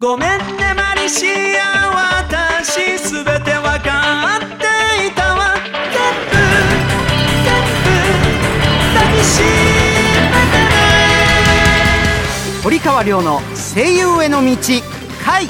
[0.00, 5.54] ごめんねマリシア私すべてわかっていたわ。
[5.54, 7.54] 全部全
[7.84, 7.86] 部
[8.92, 9.46] 抱きしめ
[10.50, 10.74] てね
[12.64, 14.56] 堀川亮の声優への道
[15.24, 15.46] 回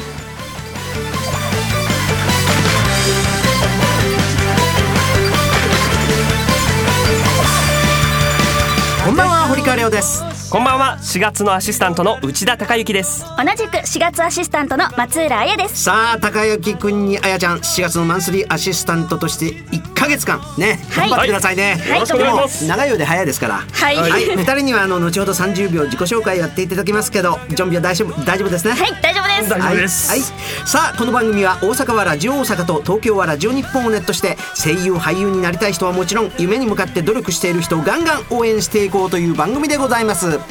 [9.04, 10.33] こんばんは堀川亮です。
[10.54, 10.98] こんばんは。
[11.00, 13.24] 4月のアシスタントの内田孝之です。
[13.36, 15.82] 同じく4月アシスタントの松浦彩です。
[15.82, 21.10] さあ高之くんにあやちゃん4月のマンスリーアシスタントとして1ヶ月間ねはい。
[21.10, 21.88] 頑張ってくださいね、はい。
[21.94, 22.68] よろしくお願いします。
[22.68, 23.54] 長いようで早いですから。
[23.54, 23.96] はい。
[23.96, 28.74] はい、 二人にはあの後ほど30秒自己紹介やっていただきますけど準備は大丈夫大丈夫ですね？
[28.74, 29.02] はい。
[29.02, 29.50] 大丈夫です。
[29.50, 30.08] 大丈夫です。
[30.08, 30.28] はい、はい、
[30.68, 40.43] さあこの番組は大阪はラジオ大阪と東京はラジオ日本をネットして声優俳優になりたい人はもちろん夢に向かって努力している人をガンガン応援していこうという番組でございます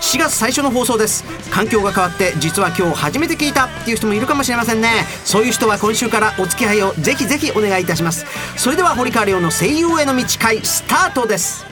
[0.00, 1.24] 4月最初の放送です。
[1.50, 3.66] 環境が変わって実は今日初めて聞いた。
[3.66, 5.06] っていう人もいるかもしれませんね。
[5.24, 8.26] そういう人は今週からお付き合いをぜひぜひお願いいたします。
[8.56, 11.64] それでは堀川亮の声優への道会スタートです。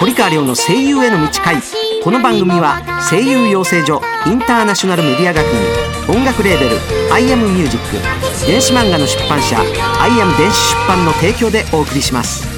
[0.00, 1.56] 堀川亮の声優への道会。
[2.02, 6.78] この番組は声優養成所インターナショナルメディア学院音楽レーベル
[7.12, 9.58] 「アイアムミュージック電子漫画の出版社
[10.00, 12.57] 「アイアム電子出版」の提供でお送りします。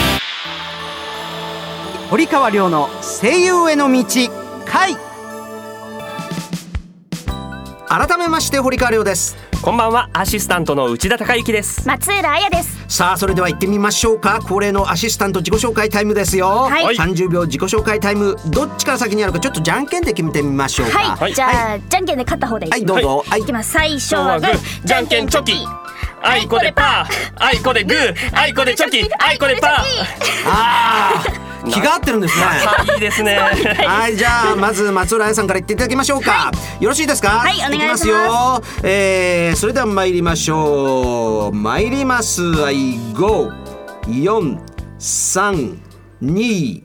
[2.11, 2.89] 堀川亮の
[3.21, 4.03] 声優への道
[4.65, 4.97] 回。
[7.87, 9.37] 改めまして堀川亮です。
[9.61, 10.09] こんばんは。
[10.11, 11.87] アシスタントの内田孝之です。
[11.87, 12.83] 松浦彩です。
[12.89, 14.41] さあそれでは行ってみましょうか。
[14.41, 16.95] 恒例のアシスタント自己紹介タイムですよ、はい。
[16.97, 18.35] 30秒自己紹介タイム。
[18.47, 20.99] どっちから先にやるかちょっとじゃんけんで決めてみましょうか。
[20.99, 21.33] はい、はい。
[21.33, 22.65] じゃあ、じゃんけんで勝った方で。
[22.65, 23.23] いい、はいどうぞ。
[23.25, 23.39] はい。
[23.39, 23.45] い。
[23.45, 23.71] きます。
[23.71, 24.59] 最初はグー。
[24.83, 25.53] じゃんけんチョキ。
[26.23, 27.33] あいこでパー。
[27.37, 28.15] あいこでグー。
[28.37, 29.09] あいこでチョキ。
[29.17, 29.73] あいこでパー。
[30.45, 31.40] あー
[31.71, 36.51] 気が合ってるんですねあい いですねはい、じゃあまず松浦彩さんから言っていただきましょうか。
[36.79, 37.29] よろしいですか？
[37.39, 38.61] はいお願いしますきよ。
[38.83, 41.55] えー、それでは参りましょう。
[41.55, 42.41] 参ります。
[42.43, 43.51] はい、五、
[44.07, 44.59] 四、
[44.99, 45.79] 三、
[46.21, 46.83] 二。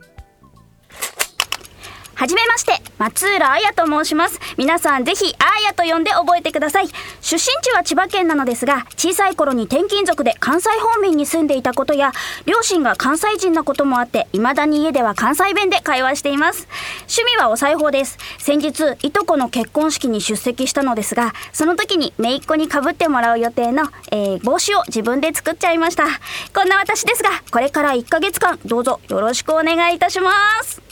[2.15, 4.41] はじめまして松浦彩と申します。
[4.57, 6.89] 皆さんぜひ彩と呼んで覚えてください。
[7.21, 12.13] 出身地は千葉県なのですが小さい頃に転勤族で関西方面に住んでいたことや
[12.47, 16.69] 両親が関西人なこともあって未だに家では関西弁で会話しています。
[17.01, 18.19] 趣味はお裁縫です。
[18.39, 26.05] 先日いとこの結婚式に出席したのですがその時に姪っ子にかぶってもらう予定の、えー帽子を自分で作っちゃいました。
[26.55, 30.31] こんな私ですがこれから1ヶ月間どうぞよろしくお願いいたしま
[30.63, 30.86] す。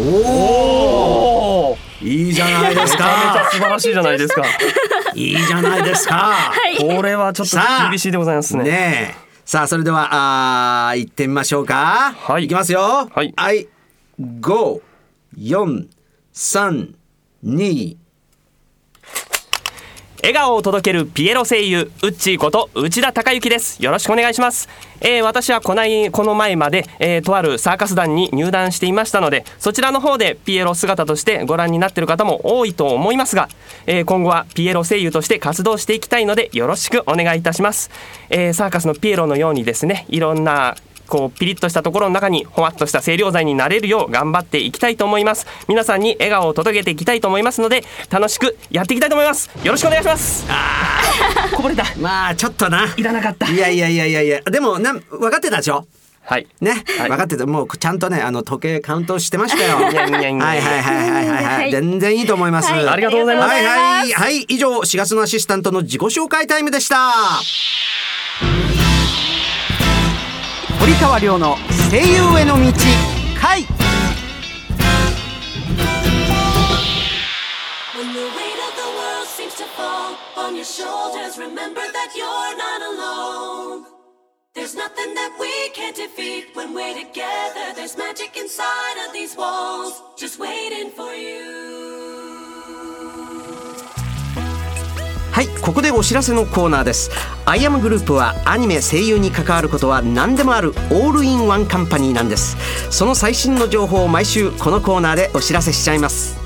[0.00, 3.50] おおおいいじゃないですめちゃめちゃか。
[3.50, 4.42] 素晴らしいじゃないですか
[5.14, 6.52] いいじゃないですか。
[6.78, 7.56] これはちょっと
[7.90, 9.26] 厳しいでございますねねえ。
[9.46, 12.14] さあ、それでは、あー行ってみましょうか。
[12.18, 13.08] はいいきますよ。
[13.14, 13.66] はいはい。
[14.40, 14.82] 五、
[15.38, 15.86] 四、
[16.32, 16.94] 三、
[17.42, 17.96] 二。
[20.26, 23.80] 笑顔を届けるピエロ声優ウッチーこと内田孝之です。
[23.80, 24.68] よろしくお願いします、
[25.00, 33.48] えー私はこないこの前まで、えーとあるサーカス団に入団していましたのでそちらの方でピエロ姿としてご覧になっている方も多いと思いますが、
[33.86, 37.92] えー今後はピエロ声優として活動していきたいのでよろしくお願いいたします、
[38.28, 40.74] えーサーカスのピエロのようにですねいろんな
[41.06, 45.46] こうピリッとしたところの中にほわっとした清涼剤になれるよう頑張っていきたいと思います。
[45.68, 49.50] 皆さんに笑顔を届けていきたいと思いますので楽しくやっていきたいと思います。
[49.64, 50.46] よろしくお願いします。
[51.54, 52.92] こぼれた まあ、ちょっとな。
[52.96, 53.48] いらなかった。
[53.50, 55.86] いやいやいやいやいや、でも、な、分かってたでしょ？
[56.22, 56.46] はい。
[56.60, 57.08] ね、はい。
[57.08, 57.46] 分かってた。
[57.46, 59.76] もうちゃんとね、あの時計カウントしてましたよ。
[59.76, 61.70] はいはいはいはいはいはい、はい。
[61.70, 62.70] 全然いいと思います。
[62.72, 62.88] はい。
[62.88, 63.48] ありがとうございます。
[63.48, 64.12] はいはい。
[64.12, 67.12] はい、以上4月のアシスタントの自己紹介タイムでした。
[70.86, 71.56] 堀川亮の
[71.90, 72.72] 声優への道
[73.40, 73.66] 回。
[95.36, 97.10] はいここでお知らせのコーナーです。
[97.44, 102.56] アイアムグループはアニメ声優に関わることは何でもあるオールインワンカンパニーなんです。
[102.90, 106.38] その最新の情報を毎週このコーナーでお知らせしちゃいます。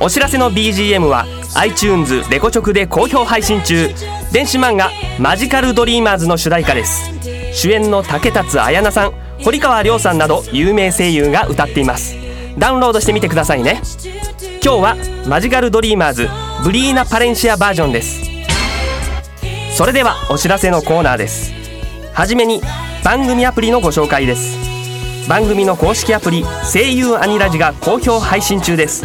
[0.00, 1.24] お知らせの BGM は
[1.54, 3.88] iTunes レコチョクで好評配信中。
[4.32, 4.90] 電子漫画
[5.20, 7.12] マジカルドリーマーズの主題歌です。
[7.52, 9.12] 主演の竹達彩奈さん
[9.44, 12.16] 堀川亮さんなど有名声優が歌っています。
[12.58, 13.80] ダウンロードしてみてくださいね。
[14.64, 14.96] 今日は
[15.28, 16.28] マジカルドリーマーズ
[16.64, 18.31] ブリーナ・パレンシアバージョンです。
[19.74, 21.50] それではお知らせのコーナーです。
[22.12, 22.60] はじめに
[23.02, 24.58] 番組アプリのご紹介です。
[25.28, 29.04] 番組の公式アプリ声優アニラジが好評配信中です。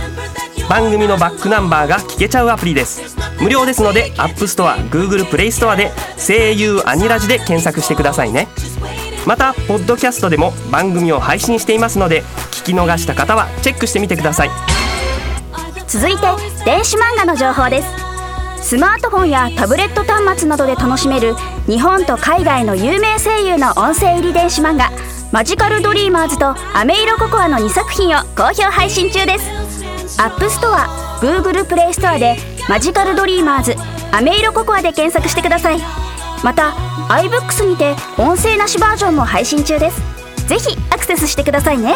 [0.70, 3.16] 番組のバックナンバーが聞けちゃうアプリです。
[3.42, 8.50] 無料ですので App Store、Google Play Store で声優アニラジで検索してくださいね。
[9.26, 14.50] またポッドキャストでも番組を配信していますので聞き逃した方はチェックしてみてください。
[15.88, 16.22] 続いて
[16.66, 18.07] 電子漫画の情報です。
[18.68, 21.36] スマートフォンやタブレット端末などで楽しめる
[21.68, 24.92] 日本と海外の有名声優の音声入り電子漫画
[25.32, 29.50] 「マジカルドリーマーズ」と「アメイロココア」の2作品を好評配信中です。
[30.22, 30.90] アップストア
[31.22, 32.36] Google プレイストアで
[32.68, 33.78] 「マジカルドリーマーズ」
[34.12, 35.80] 「アメイロココア」で検索してください。
[36.44, 36.74] また
[37.08, 40.02] iBooks にて音声なしバージョンも配信中です。
[40.46, 41.96] ぜひアクセスしてくださいね。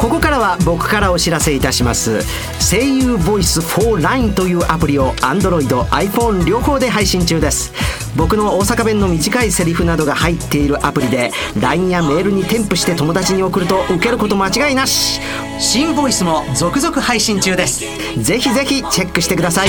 [0.00, 2.22] ここからは僕からお知らせいたします。
[2.58, 7.70] 声優ボイス for LINE というアプリを Android、iPhone 両方で配信中です。
[8.16, 15.20] 僕の大阪弁の短いセリフなどが入っているアプリで LINE やメールに添付して友達に送ると受けること間違いなし。
[15.58, 17.84] 新ボイスも続々配信中です。
[18.16, 19.68] ぜひぜひチェックしてください。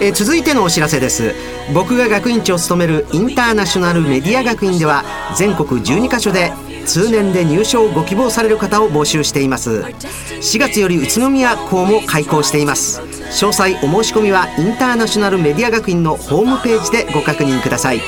[0.00, 1.34] え続いてのお知らせです。
[1.74, 5.04] 僕が学院長を務めるインターナショナルメディア学院では
[5.36, 6.50] 全国12カ所で
[6.84, 9.80] 通年で入賞をご希望される方を募集しています。
[9.80, 13.00] 4月より宇都宮校も開校しています。
[13.00, 18.00] 詳細お申し込みはインターナショナルメディア学院のホームページでご確認ください。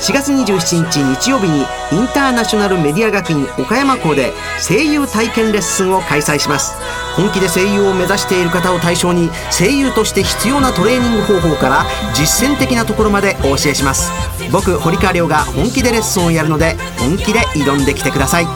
[0.00, 1.62] 4月27日日曜日にイ
[2.00, 4.32] ンターナショナルメディア学院岡山校で
[4.66, 6.74] 声優体験レッスンを開催します。
[7.16, 11.84] 本気で声優を目指している方を対象に声優として必要なトレーニング方法から
[12.14, 14.12] 実践的なところまでお教えします。
[14.52, 18.46] 僕堀川亮が本気でレッスンをやるので本気で挑んできてください。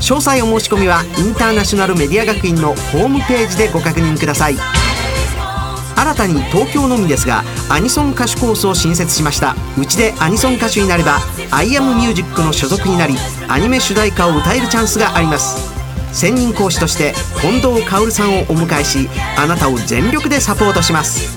[0.00, 4.75] 詳細お申し込みはインターナショナルメディア学院のホームページでご確認ください。
[5.96, 9.56] 新たに東京のみですがアニソン歌手コースを新設しました。
[9.78, 11.18] うちでアニソン歌手になれば
[11.50, 13.16] 「アイアムミュージックの所属になり
[13.48, 15.74] アニメ主題歌を歌えるチャンスがあります。
[16.12, 21.36] 専任講師として近藤薫さんをお迎えしあなたを全力でサポートします。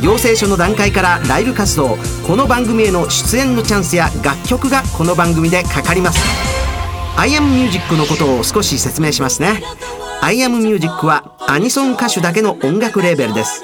[0.00, 1.96] 養成所の段階からライブ活動
[2.26, 6.20] この番組への出演のチャンスや楽曲がこの番組でかかります
[7.16, 9.62] 「アイアムミュージックのことを少し説明しますね。
[10.24, 13.62] アイアムミュージックはアニソン歌手だけの音楽レーベルです。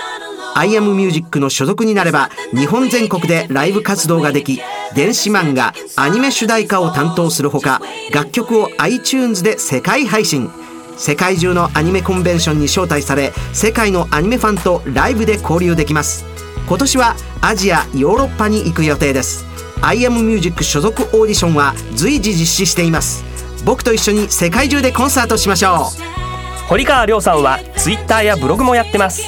[0.54, 4.60] アイアムミュージックの所属になれば日本全国でライブ活動ができ
[4.94, 7.80] 電子漫画アニメ主題歌を担当するほか
[8.12, 10.50] 楽曲を iTunes で世界配信。
[10.98, 16.26] 世界中のアニメコンベンションに招待され世界のアニメファンとライブで交流できます。
[16.68, 19.46] 今年はアジアヨーロッパに行く予定です。
[19.80, 23.24] アイアムミュージック所属オーディションは随時実施しています。
[23.64, 26.29] 僕と一緒に世界中でコンサートしましょう。
[26.70, 29.24] 堀川亮さんは Twitter やブログもやってます。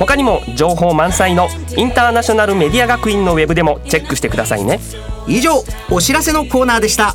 [0.00, 1.46] 他にも情報満載の
[1.76, 4.80] インターナショナルメディア学院のウェブでもチェックしてくださいね。
[5.28, 5.62] 以上
[5.92, 7.14] お知らせのコーナーでした。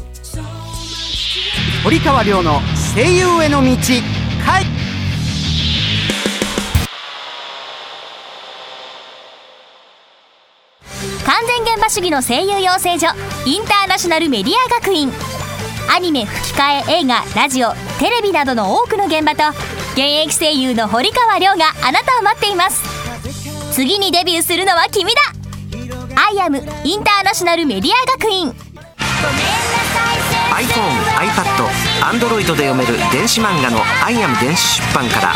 [1.83, 2.61] 堀川亮の
[2.95, 3.67] 声優への道
[11.25, 13.07] 完全現場主義の声優養成所
[13.45, 15.11] インターナショナルメディア学院
[15.89, 19.49] アニメ吹き替え映画ラジオテレビなどの多くの現場と
[19.93, 22.83] 現役声優の堀川亮があなたを待っています。
[23.73, 25.21] 次にデビューするのは君だ。
[26.15, 28.49] アイアムインターナショナルメディア学院。
[30.57, 31.67] iPhone、iPad、
[32.01, 35.35] Android で読める電子漫画の「アイアム電子出版」から。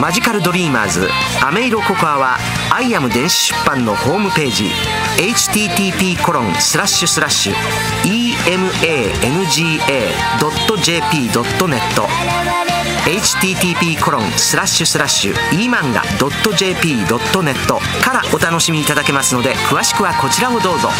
[0.00, 1.08] マジカルドリーマーズ
[1.42, 2.36] アメイロココアは
[2.70, 4.66] アイアム電子出版のホームページ
[5.16, 7.54] http コロンスラッシュスラッシュ
[8.04, 8.76] emanga.jp.net
[13.06, 17.06] http コロンスラッシュスラッシュ emanga.jp.net
[18.04, 20.90] からお楽しみいただけますので詳しくはこちらをどうぞ。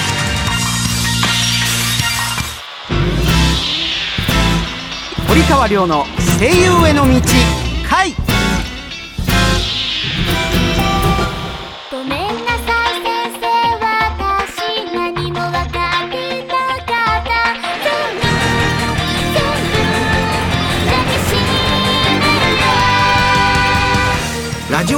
[5.29, 6.07] 堀川亮の
[6.39, 7.21] 声優への道
[7.91, 8.26] 回。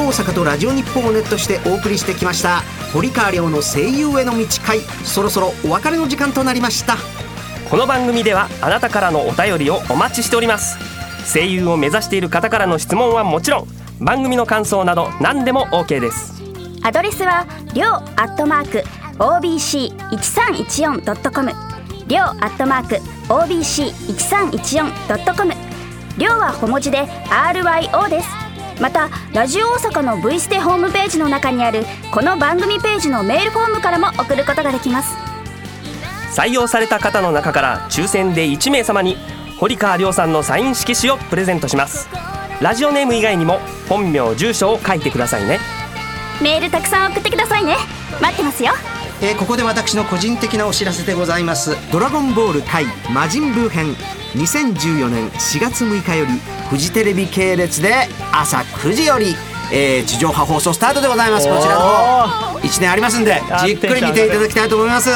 [0.09, 2.63] 大阪とラジオ日本をネットしてお送りしてきました。
[2.95, 4.81] 堀川亮の声優への道会。
[5.05, 6.97] そろそろお別れの時間となりました。
[7.69, 10.79] この番組ではあなたからのお便りをお待ちしております。
[11.31, 13.67] 声優を目指している方からの質問はもちろん。
[14.01, 16.43] 番組の感想など何でも OK です。
[16.83, 18.83] アドレスはりょうアットマーク
[19.19, 21.53] OBC1314.com
[22.07, 22.95] りょうアットマーク
[23.29, 25.55] OBC1314.com
[26.17, 28.48] りょうは小文字で RYO です
[28.81, 35.17] またラジオ大阪の V ステホームページの中にあるこの番組ページのメールフォームからも送ることができます。
[36.37, 39.17] 採用された方の中から抽選で1名様に
[39.59, 42.09] 堀川亮さんのサイン色紙をプレゼントします。
[42.61, 43.59] ラジオネーム以外にも
[43.89, 45.59] 本名住所を書いてくださいね。
[46.41, 47.77] メールたくさん送ってくださいね。
[48.21, 48.73] 待ってますよ
[49.21, 53.97] えーここで私の個人的なお知らせでございます「ドラゴンボール対魔人ブー編」
[54.37, 56.33] 2014年4月6日より
[56.71, 59.37] フジテレビ系列で朝9時より、
[59.73, 61.49] えー地上波放送スタートでございます。
[61.49, 65.11] こちらの方1年ありますんでじっくり見ていただきたいと思います。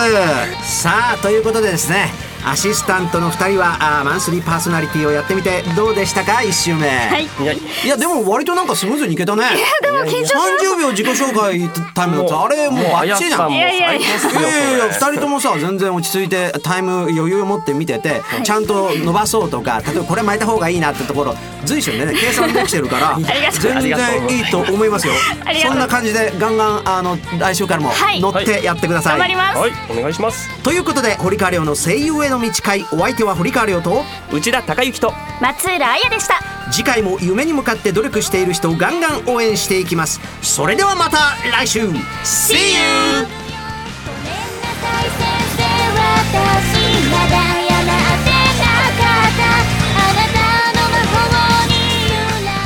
[0.64, 2.10] さあということでですね
[2.44, 7.24] アシスタントの2人はあーマンスリーパーソナリティをやってみてどうでしたか？1週目、はい。
[7.24, 9.44] いやいやでも割となんかスムーズにいけたね。
[9.82, 13.52] でも緊張し30秒自己紹介タイムだとあれもうバッチリじゃん。
[13.52, 14.08] いやいやいや。
[14.18, 15.12] 最高っすよいやいやいやそれ。
[15.12, 21.34] 2人ともさ全然落ち着いてタイム余裕を持って見てて、ちゃんと伸ばそうとか例えばこれ巻いた方がいいなってところ
[21.64, 25.14] 随所にね計算できてるからりがとう全然いいと思いますよ。
[25.44, 25.70] ありがとう。
[25.72, 28.20] んそな感じでガンガンあの来週からもはい。
[28.20, 29.72] 乗ってやってください、頑張ります、はい。
[29.90, 30.48] お願いします。
[30.62, 35.12] ということで堀川亮の声優への道会お相手は堀川亮と内田孝之と。
[35.40, 36.40] 松浦彩でした。
[36.70, 40.20] 次回も夢に向かって努力している人をガンガン応援していきます。
[40.40, 41.80] それではまた来週。
[42.24, 43.26] See you!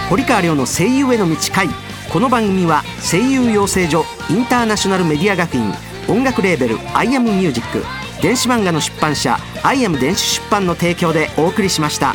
[0.09, 1.69] 堀川亮の声優への道会。
[2.13, 5.73] この番組は声優養成所インターナショナルメディア学院。
[6.09, 7.85] 音楽レーベル「アイアムミュージック
[8.23, 12.15] 電子漫画の出版社「アイアム電子出版」の提供でお送りしました。